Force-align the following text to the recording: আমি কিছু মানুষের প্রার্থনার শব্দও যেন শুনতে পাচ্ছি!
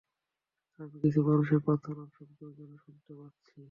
আমি 0.79 0.95
কিছু 1.03 1.19
মানুষের 1.27 1.59
প্রার্থনার 1.65 2.09
শব্দও 2.15 2.51
যেন 2.57 2.71
শুনতে 2.83 3.11
পাচ্ছি! 3.19 3.51